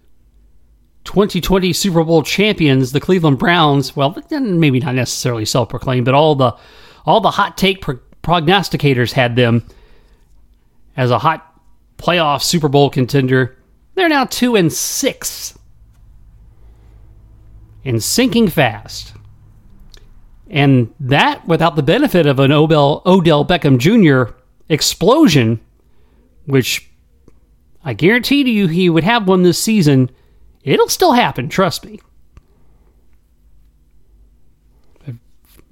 2020 1.03 1.73
Super 1.73 2.03
Bowl 2.03 2.23
champions, 2.23 2.91
the 2.91 2.99
Cleveland 3.01 3.39
Browns, 3.39 3.95
well, 3.95 4.15
maybe 4.31 4.79
not 4.79 4.95
necessarily 4.95 5.45
self 5.45 5.69
proclaimed, 5.69 6.05
but 6.05 6.13
all 6.13 6.35
the 6.35 6.55
all 7.05 7.19
the 7.19 7.31
hot 7.31 7.57
take 7.57 7.81
pro- 7.81 7.99
prognosticators 8.23 9.11
had 9.11 9.35
them 9.35 9.65
as 10.96 11.12
a 11.12 11.19
hot 11.19 11.46
playoff 11.98 12.41
Super 12.41 12.67
Bowl 12.67 12.89
contender. 12.89 13.58
They're 13.96 14.10
now 14.10 14.25
2 14.25 14.55
and 14.55 14.72
6 14.72 15.60
and 17.86 18.03
sinking 18.03 18.48
fast. 18.48 19.13
And 20.50 20.93
that 21.00 21.48
without 21.48 21.75
the 21.75 21.84
benefit 21.84 22.25
of 22.25 22.39
an 22.39 22.51
Odell, 22.51 23.01
Odell 23.05 23.46
Beckham 23.46 23.77
Jr. 23.77 24.34
explosion, 24.67 25.60
which 26.46 26.89
I 27.84 27.93
guarantee 27.93 28.43
to 28.43 28.50
you 28.50 28.67
he 28.67 28.89
would 28.89 29.03
have 29.03 29.27
one 29.27 29.43
this 29.43 29.62
season. 29.62 30.10
It'll 30.63 30.89
still 30.89 31.13
happen, 31.13 31.50
trust 31.50 31.86
me. 31.86 32.00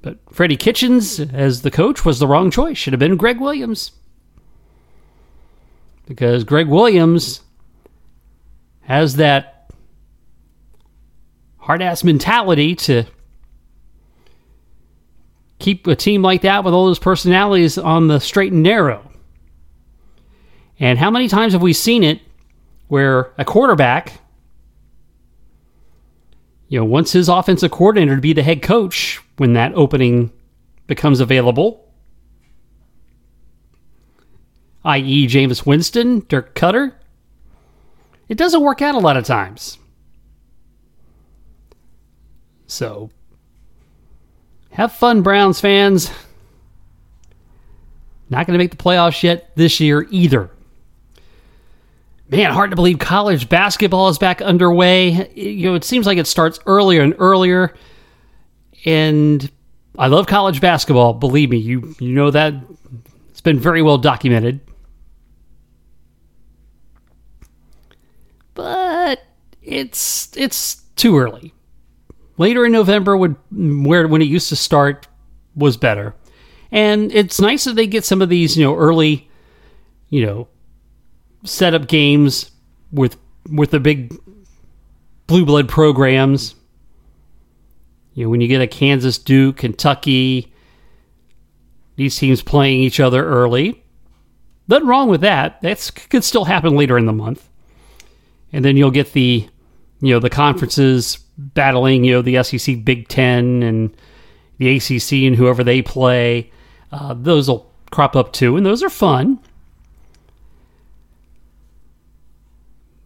But 0.01 0.19
Freddie 0.31 0.57
Kitchens 0.57 1.19
as 1.19 1.63
the 1.63 1.71
coach 1.71 2.05
was 2.05 2.19
the 2.19 2.27
wrong 2.27 2.51
choice. 2.51 2.77
Should 2.77 2.93
have 2.93 2.99
been 2.99 3.17
Gregg 3.17 3.41
Williams. 3.41 3.91
Because 6.07 6.43
Gregg 6.43 6.67
Williams 6.67 7.41
has 8.81 9.17
that 9.17 9.69
hard 11.57 11.81
ass 11.81 12.03
mentality 12.03 12.75
to 12.75 13.03
keep 15.59 15.85
a 15.85 15.95
team 15.95 16.21
like 16.21 16.41
that 16.43 16.63
with 16.63 16.73
all 16.73 16.85
those 16.85 16.99
personalities 16.99 17.77
on 17.77 18.07
the 18.07 18.19
straight 18.19 18.53
and 18.53 18.63
narrow. 18.63 19.11
And 20.79 20.97
how 20.97 21.11
many 21.11 21.27
times 21.27 21.53
have 21.53 21.61
we 21.61 21.73
seen 21.73 22.03
it 22.03 22.21
where 22.87 23.33
a 23.37 23.43
quarterback, 23.43 24.21
you 26.69 26.79
know, 26.79 26.85
wants 26.85 27.11
his 27.11 27.27
offensive 27.27 27.71
coordinator 27.71 28.15
to 28.15 28.21
be 28.21 28.33
the 28.33 28.43
head 28.43 28.61
coach 28.61 29.19
when 29.37 29.53
that 29.53 29.73
opening 29.75 30.31
becomes 30.85 31.19
available, 31.19 31.86
i.e., 34.87 35.27
Jameis 35.27 35.65
Winston, 35.65 36.25
Dirk 36.29 36.55
Koetter, 36.55 36.93
it 38.29 38.37
doesn't 38.37 38.61
work 38.61 38.81
out 38.81 38.95
a 38.95 38.99
lot 38.99 39.17
of 39.17 39.25
times. 39.25 39.77
So, 42.67 43.09
have 44.71 44.93
fun, 44.93 45.21
Browns 45.21 45.59
fans. 45.59 46.09
Not 48.29 48.45
going 48.45 48.53
to 48.53 48.57
make 48.57 48.71
the 48.71 48.77
playoffs 48.77 49.23
yet 49.23 49.55
this 49.55 49.79
year 49.79 50.07
either. 50.09 50.49
Man, 52.29 52.51
hard 52.51 52.71
to 52.71 52.75
believe 52.75 52.99
college 52.99 53.47
basketball 53.47 54.09
is 54.09 54.17
back 54.17 54.41
underway. 54.41 55.31
You 55.33 55.69
know, 55.69 55.75
it 55.75 55.85
seems 55.85 56.05
like 56.05 56.17
it 56.17 56.27
starts 56.27 56.59
earlier 56.65 57.01
and 57.01 57.15
earlier. 57.19 57.73
And 58.85 59.49
I 59.97 60.07
love 60.07 60.27
college 60.27 60.59
basketball, 60.59 61.13
believe 61.13 61.49
me. 61.49 61.57
You 61.57 61.95
you 61.99 62.13
know 62.13 62.31
that 62.31 62.53
it's 63.29 63.39
been 63.39 63.59
very 63.59 63.81
well 63.81 63.97
documented. 63.97 64.59
But 68.53 69.23
it's 69.67 70.31
it's 70.35 70.75
too 70.95 71.17
early. 71.17 71.53
Later 72.37 72.65
in 72.65 72.71
November 72.71 73.17
would 73.17 73.35
where 73.51 74.07
when 74.07 74.21
it 74.21 74.27
used 74.27 74.49
to 74.49 74.55
start 74.55 75.07
was 75.55 75.77
better. 75.77 76.15
And 76.71 77.11
it's 77.11 77.39
nice 77.39 77.65
that 77.65 77.75
they 77.75 77.87
get 77.87 78.05
some 78.05 78.21
of 78.21 78.29
these, 78.29 78.57
you 78.57 78.63
know, 78.63 78.75
early, 78.75 79.29
you 80.09 80.25
know, 80.25 80.47
setup 81.43 81.87
games 81.87 82.51
with 82.91 83.17
with 83.49 83.71
the 83.71 83.79
big 83.79 84.13
blue 85.27 85.45
blood 85.45 85.67
programs. 85.67 86.55
You 88.13 88.23
know, 88.23 88.29
when 88.29 88.41
you 88.41 88.47
get 88.47 88.61
a 88.61 88.67
Kansas 88.67 89.17
Duke, 89.17 89.57
Kentucky, 89.57 90.51
these 91.97 92.15
teams 92.17 92.41
playing 92.41 92.79
each 92.79 92.99
other 92.99 93.25
early. 93.25 93.83
Nothing 94.67 94.87
wrong 94.87 95.09
with 95.09 95.21
that. 95.21 95.61
That 95.61 95.91
could 96.09 96.23
still 96.23 96.45
happen 96.45 96.75
later 96.75 96.97
in 96.97 97.05
the 97.05 97.13
month. 97.13 97.47
And 98.51 98.65
then 98.65 98.75
you'll 98.75 98.91
get 98.91 99.13
the 99.13 99.47
you 100.01 100.13
know, 100.13 100.19
the 100.19 100.29
conferences 100.29 101.17
battling, 101.37 102.03
you 102.03 102.13
know, 102.13 102.21
the 102.21 102.41
SEC 102.43 102.83
Big 102.83 103.07
Ten 103.07 103.63
and 103.63 103.95
the 104.57 104.77
ACC 104.77 105.27
and 105.27 105.35
whoever 105.35 105.63
they 105.63 105.81
play. 105.81 106.51
Uh, 106.91 107.13
those 107.13 107.47
will 107.47 107.71
crop 107.91 108.15
up 108.15 108.33
too, 108.33 108.57
and 108.57 108.65
those 108.65 108.83
are 108.83 108.89
fun. 108.89 109.39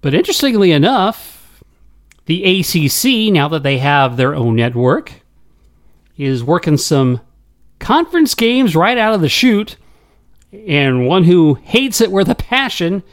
But 0.01 0.13
interestingly 0.13 0.71
enough, 0.71 1.63
the 2.25 2.59
ACC, 2.59 3.31
now 3.31 3.47
that 3.49 3.63
they 3.63 3.77
have 3.77 4.17
their 4.17 4.35
own 4.35 4.55
network, 4.55 5.13
is 6.17 6.43
working 6.43 6.77
some 6.77 7.21
conference 7.79 8.35
games 8.35 8.75
right 8.75 8.97
out 8.97 9.13
of 9.13 9.21
the 9.21 9.29
chute. 9.29 9.77
And 10.67 11.07
one 11.07 11.23
who 11.23 11.55
hates 11.55 12.01
it 12.01 12.11
with 12.11 12.29
a 12.29 12.35
passion 12.35 13.03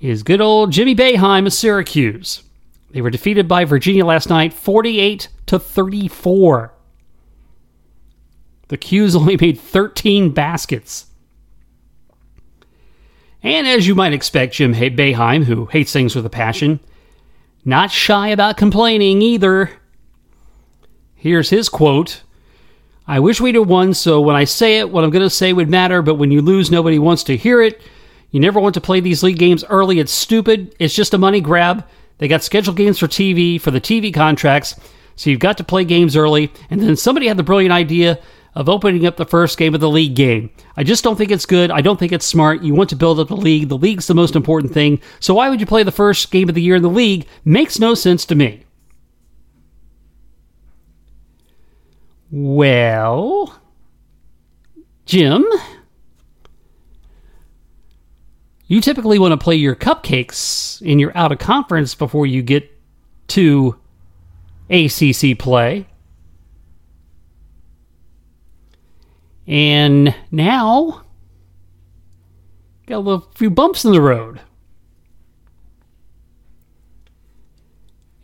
is 0.00 0.22
good 0.22 0.40
old 0.40 0.72
Jimmy 0.72 0.94
Boeheim 0.94 1.46
of 1.46 1.52
Syracuse. 1.52 2.42
They 2.92 3.00
were 3.00 3.10
defeated 3.10 3.46
by 3.46 3.64
Virginia 3.64 4.04
last 4.04 4.28
night, 4.28 4.52
48 4.52 5.28
to 5.46 5.58
34. 5.58 6.74
The 8.68 8.76
'Cuse 8.76 9.16
only 9.16 9.36
made 9.36 9.58
13 9.58 10.30
baskets. 10.30 11.06
And 13.42 13.66
as 13.66 13.86
you 13.86 13.94
might 13.94 14.12
expect, 14.12 14.54
Jim 14.54 14.74
Boeheim, 14.74 15.44
who 15.44 15.66
hates 15.66 15.92
things 15.92 16.14
with 16.14 16.26
a 16.26 16.30
passion, 16.30 16.80
not 17.64 17.90
shy 17.90 18.28
about 18.28 18.56
complaining 18.56 19.22
either. 19.22 19.70
Here's 21.14 21.50
his 21.50 21.68
quote 21.68 22.22
I 23.06 23.18
wish 23.18 23.40
we'd 23.40 23.56
have 23.56 23.68
won, 23.68 23.94
so 23.94 24.20
when 24.20 24.36
I 24.36 24.44
say 24.44 24.78
it, 24.78 24.90
what 24.90 25.02
I'm 25.02 25.10
going 25.10 25.24
to 25.24 25.30
say 25.30 25.52
would 25.52 25.68
matter, 25.68 26.00
but 26.00 26.14
when 26.14 26.30
you 26.30 26.42
lose, 26.42 26.70
nobody 26.70 26.98
wants 26.98 27.24
to 27.24 27.36
hear 27.36 27.60
it. 27.60 27.82
You 28.30 28.38
never 28.38 28.60
want 28.60 28.74
to 28.74 28.80
play 28.80 29.00
these 29.00 29.22
league 29.24 29.38
games 29.38 29.64
early. 29.68 29.98
It's 29.98 30.12
stupid. 30.12 30.76
It's 30.78 30.94
just 30.94 31.14
a 31.14 31.18
money 31.18 31.40
grab. 31.40 31.84
They 32.20 32.28
got 32.28 32.44
scheduled 32.44 32.76
games 32.76 32.98
for 32.98 33.08
TV, 33.08 33.58
for 33.58 33.70
the 33.70 33.80
TV 33.80 34.12
contracts, 34.12 34.76
so 35.16 35.30
you've 35.30 35.40
got 35.40 35.56
to 35.56 35.64
play 35.64 35.84
games 35.84 36.16
early. 36.16 36.52
And 36.68 36.78
then 36.78 36.94
somebody 36.94 37.26
had 37.26 37.38
the 37.38 37.42
brilliant 37.42 37.72
idea 37.72 38.20
of 38.54 38.68
opening 38.68 39.06
up 39.06 39.16
the 39.16 39.24
first 39.24 39.56
game 39.56 39.74
of 39.74 39.80
the 39.80 39.88
league 39.88 40.14
game. 40.14 40.50
I 40.76 40.84
just 40.84 41.02
don't 41.02 41.16
think 41.16 41.30
it's 41.30 41.46
good. 41.46 41.70
I 41.70 41.80
don't 41.80 41.98
think 41.98 42.12
it's 42.12 42.26
smart. 42.26 42.62
You 42.62 42.74
want 42.74 42.90
to 42.90 42.96
build 42.96 43.20
up 43.20 43.28
the 43.28 43.36
league. 43.36 43.70
The 43.70 43.78
league's 43.78 44.06
the 44.06 44.14
most 44.14 44.36
important 44.36 44.74
thing. 44.74 45.00
So 45.18 45.32
why 45.32 45.48
would 45.48 45.60
you 45.60 45.66
play 45.66 45.82
the 45.82 45.90
first 45.90 46.30
game 46.30 46.50
of 46.50 46.54
the 46.54 46.60
year 46.62 46.76
in 46.76 46.82
the 46.82 46.90
league? 46.90 47.26
Makes 47.42 47.78
no 47.78 47.94
sense 47.94 48.26
to 48.26 48.34
me. 48.34 48.64
Well, 52.30 53.58
Jim, 55.06 55.46
you 58.70 58.80
typically 58.80 59.18
want 59.18 59.32
to 59.32 59.36
play 59.36 59.56
your 59.56 59.74
cupcakes 59.74 60.80
in 60.80 61.00
your 61.00 61.10
out 61.16 61.32
of 61.32 61.40
conference 61.40 61.96
before 61.96 62.24
you 62.24 62.40
get 62.40 62.70
to 63.26 63.76
ACC 64.70 65.36
play. 65.36 65.88
And 69.48 70.14
now, 70.30 71.02
got 72.86 73.00
a 73.00 73.22
few 73.34 73.50
bumps 73.50 73.84
in 73.84 73.90
the 73.90 74.00
road. 74.00 74.40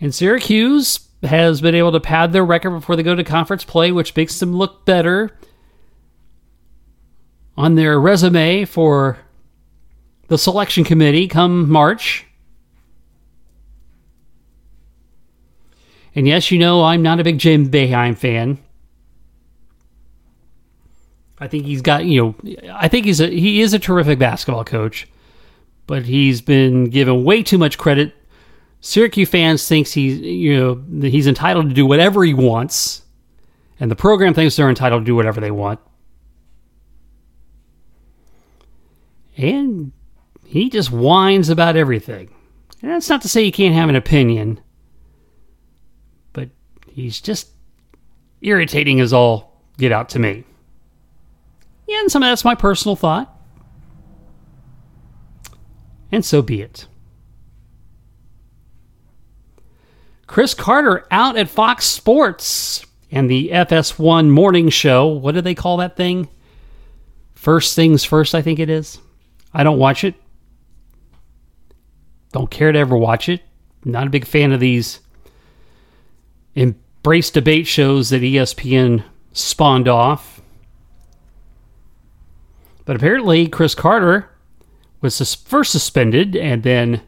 And 0.00 0.14
Syracuse 0.14 1.08
has 1.24 1.60
been 1.60 1.74
able 1.74 1.90
to 1.90 1.98
pad 1.98 2.32
their 2.32 2.44
record 2.44 2.70
before 2.70 2.94
they 2.94 3.02
go 3.02 3.16
to 3.16 3.24
conference 3.24 3.64
play, 3.64 3.90
which 3.90 4.14
makes 4.14 4.38
them 4.38 4.54
look 4.54 4.84
better 4.84 5.36
on 7.56 7.74
their 7.74 7.98
resume 7.98 8.64
for 8.64 9.18
the 10.28 10.38
selection 10.38 10.84
committee 10.84 11.28
come 11.28 11.70
March. 11.70 12.26
And 16.14 16.26
yes, 16.26 16.50
you 16.50 16.58
know, 16.58 16.82
I'm 16.82 17.02
not 17.02 17.20
a 17.20 17.24
big 17.24 17.38
Jim 17.38 17.68
Boeheim 17.68 18.16
fan. 18.16 18.58
I 21.38 21.48
think 21.48 21.66
he's 21.66 21.82
got 21.82 22.06
you 22.06 22.34
know 22.42 22.52
I 22.72 22.88
think 22.88 23.04
he's 23.04 23.20
a 23.20 23.28
he 23.28 23.60
is 23.60 23.74
a 23.74 23.78
terrific 23.78 24.18
basketball 24.18 24.64
coach, 24.64 25.06
but 25.86 26.04
he's 26.04 26.40
been 26.40 26.88
given 26.88 27.24
way 27.24 27.42
too 27.42 27.58
much 27.58 27.76
credit. 27.76 28.14
Syracuse 28.80 29.28
fans 29.28 29.68
thinks 29.68 29.92
he's 29.92 30.18
you 30.18 30.56
know 30.56 31.08
he's 31.08 31.26
entitled 31.26 31.68
to 31.68 31.74
do 31.74 31.84
whatever 31.84 32.24
he 32.24 32.32
wants, 32.32 33.02
and 33.78 33.90
the 33.90 33.96
program 33.96 34.32
thinks 34.32 34.56
they're 34.56 34.70
entitled 34.70 35.02
to 35.02 35.06
do 35.06 35.14
whatever 35.14 35.40
they 35.40 35.50
want. 35.50 35.78
And 39.36 39.92
he 40.46 40.70
just 40.70 40.90
whines 40.90 41.48
about 41.48 41.76
everything. 41.76 42.30
And 42.82 42.90
that's 42.90 43.08
not 43.08 43.22
to 43.22 43.28
say 43.28 43.44
he 43.44 43.52
can't 43.52 43.74
have 43.74 43.88
an 43.88 43.96
opinion, 43.96 44.60
but 46.32 46.50
he's 46.86 47.20
just 47.20 47.48
irritating 48.40 49.00
as 49.00 49.12
all 49.12 49.62
get 49.78 49.92
out 49.92 50.08
to 50.10 50.18
me. 50.18 50.44
Yeah, 51.86 52.00
and 52.00 52.10
some 52.10 52.22
of 52.22 52.28
that's 52.28 52.44
my 52.44 52.54
personal 52.54 52.96
thought. 52.96 53.32
And 56.12 56.24
so 56.24 56.42
be 56.42 56.62
it. 56.62 56.86
Cris 60.26 60.54
Carter 60.54 61.06
out 61.10 61.36
at 61.36 61.48
Fox 61.48 61.86
Sports 61.86 62.84
and 63.10 63.30
the 63.30 63.50
FS1 63.52 64.28
morning 64.28 64.68
show. 64.68 65.06
What 65.06 65.34
do 65.34 65.40
they 65.40 65.54
call 65.54 65.76
that 65.78 65.96
thing? 65.96 66.28
First 67.34 67.76
things 67.76 68.04
first, 68.04 68.34
I 68.34 68.42
think 68.42 68.58
it 68.58 68.68
is. 68.68 68.98
I 69.54 69.62
don't 69.62 69.78
watch 69.78 70.02
it. 70.04 70.14
Don't 72.36 72.50
care 72.50 72.70
to 72.70 72.78
ever 72.78 72.98
watch 72.98 73.30
it. 73.30 73.40
Not 73.82 74.08
a 74.08 74.10
big 74.10 74.26
fan 74.26 74.52
of 74.52 74.60
these 74.60 75.00
embrace 76.54 77.30
debate 77.30 77.66
shows 77.66 78.10
that 78.10 78.20
ESPN 78.20 79.04
spawned 79.32 79.88
off. 79.88 80.42
But 82.84 82.94
apparently, 82.94 83.48
Cris 83.48 83.74
Carter 83.74 84.28
was 85.00 85.34
first 85.34 85.72
suspended, 85.72 86.36
and 86.36 86.62
then 86.62 87.00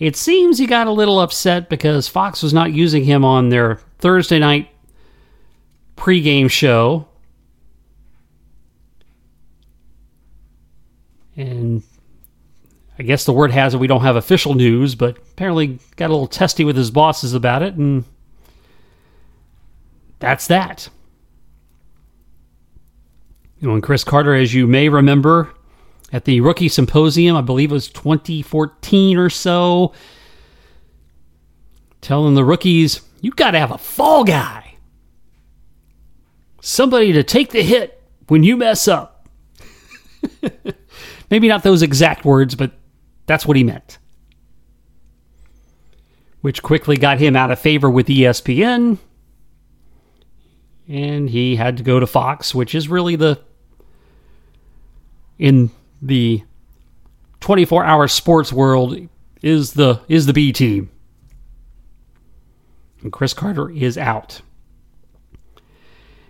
it 0.00 0.16
seems 0.16 0.58
he 0.58 0.66
got 0.66 0.88
a 0.88 0.92
little 0.92 1.20
upset 1.20 1.68
because 1.68 2.08
Fox 2.08 2.42
was 2.42 2.52
not 2.52 2.72
using 2.72 3.04
him 3.04 3.24
on 3.24 3.50
their 3.50 3.76
Thursday 4.00 4.40
night 4.40 4.70
pregame 5.96 6.50
show. 6.50 7.06
And 11.36 11.84
I 12.98 13.02
guess 13.02 13.24
the 13.24 13.32
word 13.32 13.50
has 13.50 13.74
it 13.74 13.80
we 13.80 13.86
don't 13.86 14.02
have 14.02 14.16
official 14.16 14.54
news, 14.54 14.94
but 14.94 15.18
apparently 15.18 15.78
got 15.96 16.10
a 16.10 16.14
little 16.14 16.26
testy 16.26 16.64
with 16.64 16.76
his 16.76 16.90
bosses 16.90 17.34
about 17.34 17.62
it, 17.62 17.74
and 17.74 18.04
that's 20.20 20.46
that. 20.46 20.88
You 23.60 23.68
know, 23.68 23.74
and 23.74 23.82
Cris 23.82 24.04
Carter, 24.04 24.34
as 24.34 24.54
you 24.54 24.66
may 24.66 24.88
remember, 24.88 25.50
at 26.12 26.24
the 26.24 26.40
rookie 26.40 26.68
symposium, 26.68 27.36
I 27.36 27.40
believe 27.40 27.70
it 27.70 27.74
was 27.74 27.88
2014 27.88 29.16
or 29.16 29.30
so, 29.30 29.92
telling 32.00 32.34
the 32.34 32.44
rookies, 32.44 33.00
you've 33.20 33.36
got 33.36 33.52
to 33.52 33.58
have 33.58 33.72
a 33.72 33.78
fall 33.78 34.22
guy. 34.22 34.76
Somebody 36.60 37.12
to 37.12 37.24
take 37.24 37.50
the 37.50 37.62
hit 37.62 38.00
when 38.28 38.44
you 38.44 38.56
mess 38.56 38.86
up. 38.86 39.28
Maybe 41.30 41.48
not 41.48 41.62
those 41.62 41.82
exact 41.82 42.24
words, 42.24 42.54
but 42.54 42.70
that's 43.26 43.46
what 43.46 43.56
he 43.56 43.64
meant. 43.64 43.98
Which 46.40 46.62
quickly 46.62 46.96
got 46.96 47.18
him 47.18 47.36
out 47.36 47.50
of 47.50 47.58
favor 47.58 47.90
with 47.90 48.06
ESPN. 48.06 48.98
And 50.86 51.30
he 51.30 51.56
had 51.56 51.78
to 51.78 51.82
go 51.82 51.98
to 51.98 52.06
Fox, 52.06 52.54
which 52.54 52.74
is 52.74 52.88
really 52.88 53.16
the 53.16 53.40
in 55.38 55.70
the 56.00 56.42
24-hour 57.40 58.08
sports 58.08 58.52
world 58.52 58.96
is 59.42 59.72
the 59.72 60.00
is 60.08 60.26
the 60.26 60.32
B 60.32 60.52
team. 60.52 60.90
And 63.02 63.12
Cris 63.12 63.34
Carter 63.34 63.70
is 63.70 63.96
out. 63.96 64.40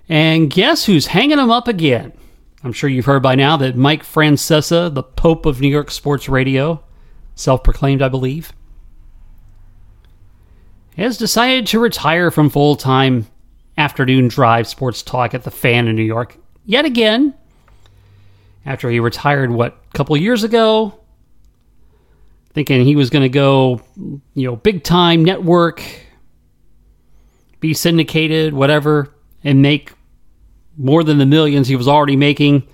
And 0.09 0.51
guess 0.51 0.85
who's 0.87 1.07
hanging 1.07 1.39
him 1.39 1.51
up 1.51 1.67
again? 1.67 2.13
I'm 2.65 2.73
sure 2.73 2.89
you've 2.89 3.05
heard 3.05 3.23
by 3.23 3.35
now 3.35 3.59
that 3.59 3.77
Mike 3.77 4.03
Francesa, 4.03 4.93
the 4.93 5.03
Pope 5.03 5.45
of 5.45 5.61
New 5.61 5.69
York 5.69 5.91
sports 5.91 6.31
radio, 6.31 6.83
self 7.35 7.63
proclaimed, 7.63 8.01
I 8.01 8.09
believe, 8.09 8.55
has 10.97 11.19
decided 11.19 11.67
to 11.69 11.79
retire 11.79 12.31
from 12.31 12.49
full 12.49 12.75
time 12.75 13.27
afternoon 13.77 14.29
drive 14.29 14.67
sports 14.67 15.03
talk 15.03 15.35
at 15.35 15.45
the 15.45 15.51
fan 15.51 15.89
in 15.89 15.97
New 15.97 16.05
York 16.05 16.39
yet 16.65 16.87
again 16.87 17.35
after 18.65 18.89
he 18.89 18.99
retired, 18.99 19.51
what, 19.51 19.77
a 19.93 19.97
couple 19.97 20.17
years 20.17 20.43
ago, 20.43 20.99
thinking 22.55 22.83
he 22.85 22.97
was 22.97 23.11
going 23.11 23.23
to 23.23 23.29
go, 23.29 23.83
you 24.35 24.49
know, 24.49 24.57
big 24.57 24.83
time 24.83 25.23
network, 25.23 25.83
be 27.61 27.75
syndicated, 27.75 28.55
whatever, 28.55 29.15
and 29.43 29.61
make 29.61 29.93
more 30.77 31.05
than 31.05 31.19
the 31.19 31.27
millions 31.27 31.69
he 31.69 31.77
was 31.77 31.89
already 31.89 32.17
making. 32.17 32.67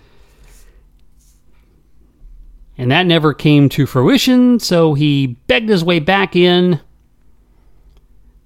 And 2.79 2.91
that 2.91 3.07
never 3.07 3.35
came 3.35 3.69
to 3.71 3.87
fruition, 3.87 4.59
so 4.59 4.95
he 4.95 5.39
begged 5.47 5.69
his 5.69 5.85
way 5.85 5.99
back 5.99 6.35
in. 6.35 6.81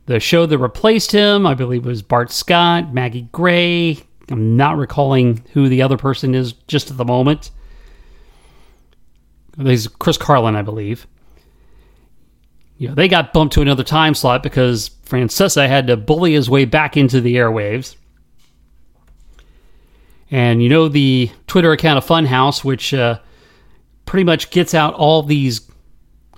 The 0.06 0.20
show 0.20 0.44
that 0.46 0.58
replaced 0.58 1.12
him, 1.12 1.46
I 1.46 1.54
believe, 1.54 1.86
was 1.86 2.02
Bart 2.02 2.30
Scott, 2.30 2.92
Maggie 2.92 3.28
Gray, 3.32 4.04
I'm 4.30 4.56
not 4.56 4.78
recalling 4.78 5.44
who 5.52 5.68
the 5.68 5.82
other 5.82 5.96
person 5.96 6.34
is 6.34 6.52
just 6.66 6.90
at 6.90 6.96
the 6.96 7.04
moment. 7.04 7.50
There's 9.56 9.86
Chris 9.86 10.16
Carlin, 10.16 10.56
I 10.56 10.62
believe. 10.62 11.06
You 12.78 12.88
know, 12.88 12.94
they 12.94 13.06
got 13.06 13.32
bumped 13.32 13.54
to 13.54 13.62
another 13.62 13.84
time 13.84 14.14
slot 14.14 14.42
because 14.42 14.90
Francesa 15.06 15.68
had 15.68 15.86
to 15.86 15.96
bully 15.96 16.32
his 16.32 16.50
way 16.50 16.64
back 16.64 16.96
into 16.96 17.20
the 17.20 17.36
airwaves. 17.36 17.96
And 20.34 20.60
you 20.60 20.68
know 20.68 20.88
the 20.88 21.30
Twitter 21.46 21.70
account 21.70 21.96
of 21.96 22.04
Funhouse, 22.04 22.64
which 22.64 22.92
uh, 22.92 23.20
pretty 24.04 24.24
much 24.24 24.50
gets 24.50 24.74
out 24.74 24.92
all 24.94 25.22
these 25.22 25.70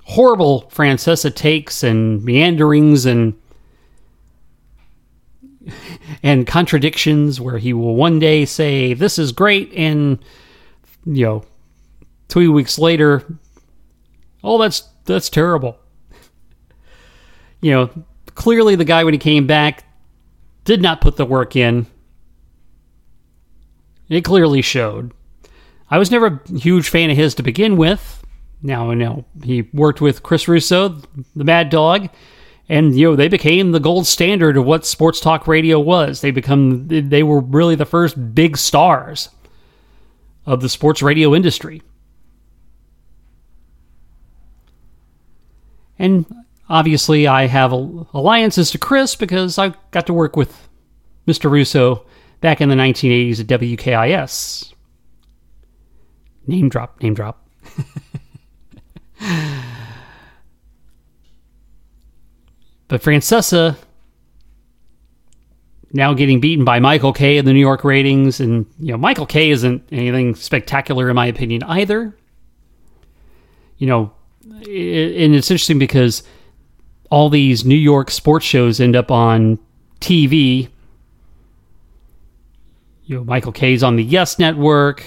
horrible 0.05 0.71
Francesa 0.71 1.35
takes 1.35 1.83
and 1.83 2.23
meanderings 2.23 3.07
and 3.07 3.33
and 6.23 6.47
contradictions 6.47 7.41
where 7.41 7.57
he 7.57 7.73
will 7.73 7.97
one 7.97 8.19
day 8.19 8.45
say 8.45 8.93
this 8.93 9.19
is 9.19 9.33
great 9.33 9.73
and 9.73 10.19
you 11.07 11.25
know 11.25 11.45
three 12.29 12.49
weeks 12.49 12.79
later 12.79 13.25
oh 14.45 14.59
that's 14.59 14.91
that's 15.07 15.31
terrible. 15.31 15.79
You 17.63 17.71
know 17.73 18.05
clearly 18.35 18.77
the 18.77 18.85
guy 18.85 19.05
when 19.05 19.15
he 19.15 19.19
came 19.19 19.47
back 19.47 19.85
did 20.65 20.83
not 20.83 21.01
put 21.01 21.17
the 21.17 21.25
work 21.25 21.57
in 21.57 21.87
it 24.09 24.23
clearly 24.23 24.63
showed. 24.63 25.13
I 25.91 25.99
was 25.99 26.11
never 26.11 26.27
a 26.27 26.59
huge 26.59 26.89
fan 26.89 27.11
of 27.11 27.17
his 27.17 27.35
to 27.37 27.43
begin 27.43 27.77
with. 27.77 28.25
Now 28.63 28.91
i 28.91 28.95
know. 28.95 29.25
He 29.43 29.63
worked 29.73 30.01
with 30.01 30.23
chris 30.23 30.49
russo 30.49 31.01
the 31.35 31.45
mad 31.45 31.71
dog 31.71 32.09
and 32.69 32.97
you 32.97 33.11
know 33.11 33.17
they 33.17 33.29
became 33.29 33.73
the 33.73 33.81
gold 33.81 34.07
standard 34.07 34.57
of 34.57 34.65
what 34.65 34.87
sports 34.87 35.21
talk 35.21 35.47
radio 35.47 35.79
was. 35.79 36.21
They 36.21 36.31
become 36.31 36.89
they 36.89 37.23
were 37.23 37.41
really 37.41 37.75
the 37.75 37.85
first 37.85 38.35
big 38.35 38.57
stars 38.57 39.29
of 40.47 40.61
the 40.61 40.69
sports 40.69 41.03
radio 41.03 41.35
industry. 41.35 41.83
And 45.99 46.27
obviously 46.69 47.27
i 47.27 47.47
have 47.47 47.73
alliances 47.73 48.71
to 48.71 48.79
chris 48.79 49.15
because 49.15 49.59
i 49.59 49.73
got 49.91 50.07
to 50.07 50.13
work 50.13 50.37
with 50.37 50.69
mr 51.27 51.51
russo 51.51 52.05
back 52.47 52.61
in 52.61 52.69
the 52.69 52.75
1980s 52.75 53.41
at 53.41 53.47
wkis 53.47 54.73
name 56.47 56.69
drop 56.69 57.03
name 57.03 57.15
drop 57.15 57.49
But 62.89 63.03
Francesa 63.03 63.77
now 65.93 66.15
getting 66.15 66.41
beaten 66.41 66.65
by 66.65 66.79
Michael 66.79 67.13
Kay 67.13 67.39
in 67.39 67.45
the 67.45 67.53
New 67.53 67.61
York 67.61 67.85
ratings, 67.85 68.41
and 68.41 68.67
you 68.79 68.93
know 68.93 68.99
Michael 68.99 69.27
Kay 69.27 69.51
isn't 69.51 69.83
anything 69.91 70.35
spectacular 70.35 71.09
in 71.09 71.17
my 71.17 71.27
opinion 71.27 71.63
either. 71.65 72.17
You 73.79 73.87
know, 73.87 74.13
and 74.43 75.35
it's 75.35 75.51
interesting 75.51 75.79
because 75.79 76.23
all 77.11 77.29
these 77.29 77.65
New 77.65 77.77
York 77.77 78.11
sports 78.11 78.45
shows 78.45 78.81
end 78.81 78.97
up 78.97 79.11
on 79.11 79.59
TV. 80.01 80.69
You 83.07 83.17
know, 83.17 83.25
Michael 83.25 83.53
Kay's 83.53 83.83
on 83.83 83.97
the 83.97 84.05
Yes 84.05 84.39
Network, 84.39 85.05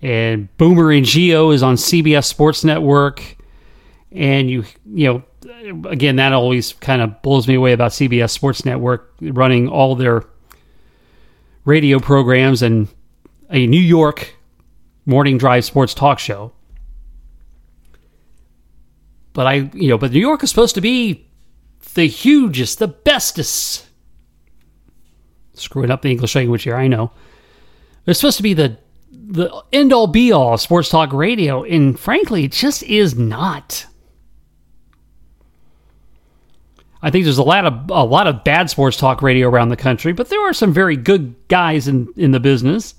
and 0.00 0.54
Boomer 0.56 0.92
and 0.92 1.06
Gio 1.06 1.54
is 1.54 1.62
on 1.62 1.76
CBS 1.76 2.24
Sports 2.24 2.64
Network 2.64 3.38
and 4.10 4.50
you 4.50 4.64
you 4.92 5.06
know 5.08 5.88
again 5.88 6.16
that 6.16 6.32
always 6.32 6.74
kind 6.74 7.00
of 7.00 7.22
blows 7.22 7.48
me 7.48 7.54
away 7.54 7.72
about 7.72 7.92
CBS 7.92 8.30
Sports 8.30 8.64
Network 8.64 9.14
running 9.20 9.68
all 9.68 9.94
their 9.94 10.24
radio 11.64 11.98
programs 11.98 12.62
and 12.62 12.88
a 13.50 13.66
New 13.66 13.80
York 13.80 14.34
morning 15.06 15.38
drive 15.38 15.64
sports 15.64 15.94
talk 15.94 16.18
show. 16.18 16.52
But 19.32 19.46
I, 19.46 19.54
you 19.72 19.88
know, 19.88 19.98
but 19.98 20.12
New 20.12 20.20
York 20.20 20.42
is 20.42 20.50
supposed 20.50 20.74
to 20.74 20.80
be 20.80 21.26
the 21.94 22.06
hugest, 22.06 22.78
the 22.78 22.88
bestest. 22.88 23.86
Screwing 25.54 25.90
up 25.90 26.02
the 26.02 26.10
English 26.10 26.34
language 26.34 26.62
here, 26.62 26.76
I 26.76 26.88
know. 26.88 27.10
It's 28.06 28.18
supposed 28.20 28.38
to 28.38 28.42
be 28.42 28.54
the 28.54 28.78
the 29.10 29.62
end 29.72 29.92
all 29.92 30.06
be 30.06 30.32
all 30.32 30.54
of 30.54 30.60
sports 30.60 30.88
talk 30.88 31.12
radio, 31.12 31.62
and 31.62 31.98
frankly, 31.98 32.44
it 32.44 32.52
just 32.52 32.82
is 32.82 33.16
not. 33.16 33.86
I 37.02 37.10
think 37.10 37.24
there's 37.24 37.38
a 37.38 37.42
lot 37.42 37.66
of 37.66 37.90
a 37.90 38.04
lot 38.04 38.26
of 38.26 38.44
bad 38.44 38.70
sports 38.70 38.96
talk 38.96 39.22
radio 39.22 39.48
around 39.48 39.70
the 39.70 39.76
country, 39.76 40.12
but 40.12 40.28
there 40.28 40.40
are 40.40 40.52
some 40.52 40.72
very 40.72 40.96
good 40.96 41.34
guys 41.48 41.88
in, 41.88 42.08
in 42.16 42.30
the 42.30 42.40
business. 42.40 42.94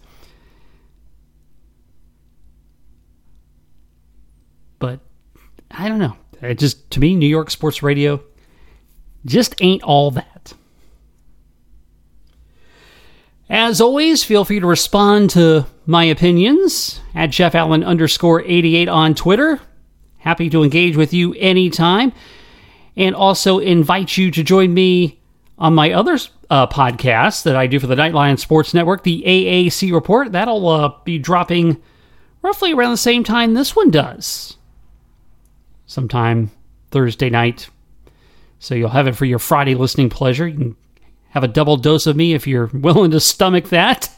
But 4.80 5.00
I 5.72 5.88
don't 5.88 6.00
know. 6.00 6.18
It 6.42 6.60
just 6.60 6.92
to 6.92 7.00
me, 7.00 7.16
New 7.16 7.28
York 7.28 7.50
sports 7.50 7.82
radio 7.82 8.22
just 9.26 9.56
ain't 9.62 9.84
all 9.84 10.12
that. 10.12 10.33
As 13.66 13.80
always, 13.80 14.26
feel 14.26 14.44
free 14.44 14.60
to 14.60 14.68
respond 14.68 15.30
to 15.30 15.66
my 15.86 16.04
opinions 16.04 17.00
at 17.16 17.28
Jeff 17.28 17.56
Allen 17.56 17.82
underscore 17.82 18.42
88 18.42 18.90
on 18.90 19.16
Twitter. 19.16 19.62
Happy 20.18 20.50
to 20.50 20.64
engage 20.64 20.98
with 20.98 21.14
you 21.14 21.34
anytime 21.36 22.12
and 22.98 23.16
also 23.16 23.60
invite 23.60 24.18
you 24.18 24.32
to 24.32 24.44
join 24.44 24.74
me 24.74 25.22
on 25.58 25.74
my 25.74 25.94
other 25.94 26.20
uh, 26.50 26.68
podcast 26.68 27.44
that 27.44 27.56
I 27.56 27.68
do 27.68 27.80
for 27.80 27.88
the 27.88 27.96
Nightline 27.96 28.38
Sports 28.38 28.74
Network, 28.74 29.04
the 29.04 29.24
AAC 29.26 29.94
Report. 29.94 30.34
That'll 30.34 30.68
uh, 30.68 30.92
be 31.06 31.18
dropping 31.18 31.82
roughly 32.42 32.74
around 32.74 32.92
the 32.92 32.98
same 32.98 33.24
time 33.24 33.54
this 33.54 33.78
one 33.78 33.92
does, 33.92 34.58
sometime 35.86 36.52
Thursday 36.92 37.30
night. 37.30 37.70
So 38.60 38.76
you'll 38.76 38.90
have 38.90 39.08
it 39.08 39.16
for 39.16 39.24
your 39.24 39.40
Friday 39.40 39.76
listening 39.76 40.10
pleasure. 40.10 40.50
You 40.50 40.58
can 40.58 40.76
have 41.34 41.44
a 41.44 41.48
double 41.48 41.78
dose 41.78 42.06
of 42.06 42.16
me 42.16 42.34
if 42.34 42.46
you're 42.46 42.68
willing 42.74 43.12
to 43.12 43.20
stomach 43.20 43.70
that. 43.70 44.10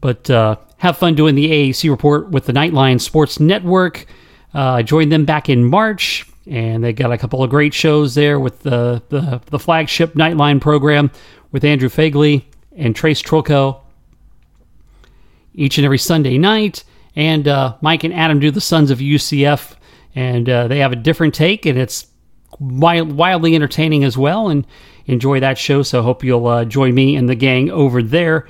but 0.00 0.30
uh, 0.30 0.56
have 0.78 0.96
fun 0.96 1.16
doing 1.16 1.34
the 1.34 1.50
AAC 1.50 1.90
report 1.90 2.30
with 2.30 2.46
the 2.46 2.52
Nightline 2.52 3.00
Sports 3.00 3.40
Network. 3.40 4.06
Uh, 4.54 4.74
I 4.74 4.82
joined 4.82 5.10
them 5.10 5.24
back 5.24 5.48
in 5.48 5.64
March, 5.64 6.26
and 6.46 6.84
they 6.84 6.92
got 6.92 7.10
a 7.10 7.18
couple 7.18 7.42
of 7.42 7.50
great 7.50 7.74
shows 7.74 8.14
there 8.14 8.38
with 8.38 8.60
the, 8.60 9.02
the, 9.08 9.40
the 9.46 9.58
flagship 9.58 10.14
Nightline 10.14 10.60
program 10.60 11.10
with 11.50 11.64
Andrew 11.64 11.88
Fagley 11.88 12.44
and 12.76 12.94
Trace 12.94 13.20
Trilko 13.20 13.80
each 15.54 15.76
and 15.76 15.84
every 15.84 15.98
Sunday 15.98 16.38
night. 16.38 16.84
And 17.16 17.48
uh, 17.48 17.76
Mike 17.80 18.04
and 18.04 18.14
Adam 18.14 18.38
do 18.38 18.52
the 18.52 18.60
Sons 18.60 18.92
of 18.92 18.98
UCF, 19.00 19.74
and 20.14 20.48
uh, 20.48 20.68
they 20.68 20.78
have 20.78 20.92
a 20.92 20.96
different 20.96 21.34
take, 21.34 21.66
and 21.66 21.76
it's 21.76 22.06
wild, 22.58 23.12
wildly 23.12 23.54
entertaining 23.54 24.04
as 24.04 24.16
well. 24.16 24.48
And 24.48 24.66
enjoy 25.06 25.40
that 25.40 25.58
show. 25.58 25.82
So 25.82 26.02
hope 26.02 26.24
you'll 26.24 26.46
uh, 26.46 26.64
join 26.64 26.94
me 26.94 27.16
and 27.16 27.28
the 27.28 27.34
gang 27.34 27.70
over 27.70 28.02
there 28.02 28.48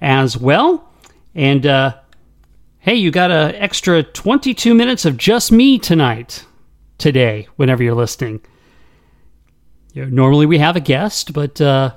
as 0.00 0.36
well. 0.36 0.90
And 1.34 1.66
uh, 1.66 1.96
hey, 2.78 2.94
you 2.94 3.10
got 3.10 3.30
an 3.30 3.54
extra 3.56 4.02
22 4.02 4.74
minutes 4.74 5.04
of 5.04 5.16
just 5.16 5.52
me 5.52 5.78
tonight, 5.78 6.44
today, 6.98 7.48
whenever 7.56 7.82
you're 7.82 7.94
listening. 7.94 8.40
You 9.92 10.04
know, 10.04 10.10
normally 10.10 10.46
we 10.46 10.58
have 10.58 10.76
a 10.76 10.80
guest, 10.80 11.32
but 11.32 11.60
uh, 11.60 11.94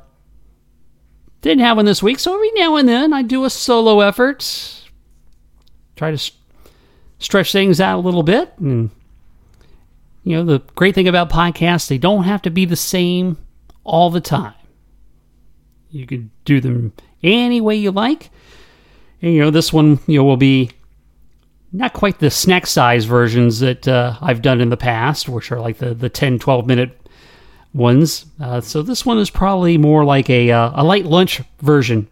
didn't 1.42 1.64
have 1.64 1.78
one 1.78 1.86
this 1.86 2.04
week. 2.04 2.20
So 2.20 2.34
every 2.34 2.52
now 2.52 2.76
and 2.76 2.88
then 2.88 3.14
I 3.14 3.22
do 3.22 3.46
a 3.46 3.50
solo 3.50 4.00
effort, 4.00 4.90
try 5.96 6.12
to 6.12 6.18
st- 6.18 6.38
stretch 7.20 7.52
things 7.52 7.80
out 7.80 7.98
a 7.98 8.02
little 8.02 8.24
bit. 8.24 8.54
And, 8.58 8.90
you 10.24 10.36
know, 10.36 10.44
the 10.44 10.60
great 10.76 10.96
thing 10.96 11.08
about 11.08 11.30
podcasts, 11.30 11.88
they 11.88 11.98
don't 11.98 12.24
have 12.24 12.42
to 12.44 12.50
be 12.50 12.66
the 12.66 12.76
same 12.76 13.38
all 13.84 14.10
the 14.10 14.22
time. 14.22 14.54
You 15.90 16.06
can 16.06 16.32
do 16.46 16.62
them 16.62 16.94
any 17.24 17.60
way 17.60 17.76
you 17.76 17.92
like. 17.92 18.30
And, 19.22 19.34
you 19.34 19.42
know, 19.42 19.52
this 19.52 19.74
one, 19.74 20.00
you 20.08 20.20
know, 20.20 20.24
will 20.24 20.38
be 20.38 20.72
not 21.72 21.94
quite 21.94 22.20
the 22.20 22.30
snack 22.30 22.68
size 22.68 23.06
versions 23.06 23.60
that 23.60 23.88
uh, 23.88 24.18
I've 24.22 24.42
done 24.42 24.62
in 24.62 24.70
the 24.70 24.78
past, 24.78 25.28
which 25.30 25.52
are 25.52 25.60
like 25.60 25.78
the, 25.78 25.94
the 25.94 26.10
10, 26.10 26.40
12 26.40 26.68
minute 26.68 26.98
ones. 27.74 28.26
Uh, 28.40 28.62
so 28.62 28.82
this 28.82 29.06
one 29.06 29.18
is 29.18 29.30
probably 29.30 29.78
more 29.78 30.04
like 30.04 30.30
a, 30.30 30.52
uh, 30.52 30.72
a 30.76 30.84
light 30.84 31.06
lunch 31.06 31.42
version 31.62 32.08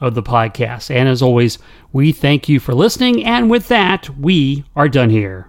of 0.00 0.14
the 0.14 0.22
podcast. 0.22 0.94
And 0.94 1.08
as 1.08 1.22
always, 1.22 1.58
we 1.92 2.12
thank 2.12 2.48
you 2.48 2.58
for 2.58 2.74
listening. 2.74 3.24
And 3.24 3.48
with 3.48 3.68
that, 3.68 4.10
we 4.18 4.64
are 4.74 4.88
done 4.88 5.10
here. 5.10 5.48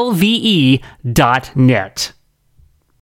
lve.net. 0.00 1.98